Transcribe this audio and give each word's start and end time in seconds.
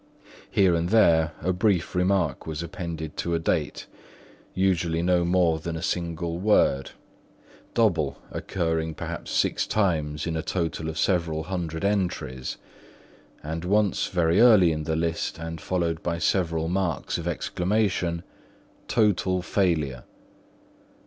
Here 0.49 0.73
and 0.73 0.89
there 0.89 1.33
a 1.43 1.53
brief 1.53 1.93
remark 1.93 2.47
was 2.47 2.63
appended 2.63 3.15
to 3.17 3.35
a 3.35 3.39
date, 3.39 3.85
usually 4.55 5.03
no 5.03 5.23
more 5.23 5.59
than 5.59 5.75
a 5.75 5.83
single 5.83 6.39
word: 6.39 6.89
"double" 7.75 8.17
occurring 8.31 8.95
perhaps 8.95 9.29
six 9.29 9.67
times 9.67 10.25
in 10.25 10.35
a 10.35 10.41
total 10.41 10.89
of 10.89 10.97
several 10.97 11.43
hundred 11.43 11.85
entries; 11.85 12.57
and 13.43 13.63
once 13.63 14.07
very 14.07 14.41
early 14.41 14.71
in 14.71 14.85
the 14.85 14.95
list 14.95 15.37
and 15.37 15.61
followed 15.61 16.01
by 16.01 16.17
several 16.17 16.67
marks 16.67 17.19
of 17.19 17.27
exclamation, 17.27 18.23
"total 18.87 19.43
failure!!!" 19.43 20.03